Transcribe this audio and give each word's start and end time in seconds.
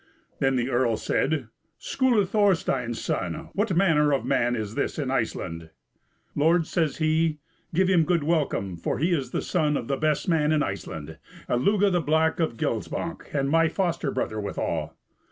Then 0.39 0.55
the 0.55 0.71
earl 0.71 0.97
said: 0.97 1.47
"Skuli 1.79 2.25
Thorstein's 2.25 2.99
son, 2.99 3.49
what 3.53 3.77
manner 3.77 4.11
of 4.13 4.25
man 4.25 4.55
is 4.55 4.73
this 4.73 4.97
in 4.97 5.11
Iceland?" 5.11 5.69
"Lord," 6.33 6.65
says 6.65 6.97
he, 6.97 7.37
"give 7.71 7.87
him 7.87 8.03
good 8.03 8.23
welcome, 8.23 8.77
for 8.77 8.97
he 8.97 9.11
is 9.13 9.29
the 9.29 9.43
son 9.43 9.77
of 9.77 9.87
the 9.87 9.97
best 9.97 10.27
man 10.27 10.51
in 10.51 10.63
Iceland, 10.63 11.19
Illugi 11.47 11.91
the 11.91 12.01
Black 12.01 12.39
of 12.39 12.57
Gilsbank, 12.57 13.31
and 13.31 13.47
my 13.51 13.67
foster 13.67 14.09
brother 14.09 14.41
withal." 14.41 14.95